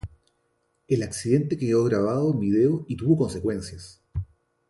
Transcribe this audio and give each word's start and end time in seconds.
El 0.87 1.03
accidente 1.03 1.59
quedó 1.59 1.83
grabado 1.83 2.31
en 2.31 2.39
video 2.39 2.85
y 2.87 2.95
tuvo 2.97 3.15
consecuencias. 3.17 4.01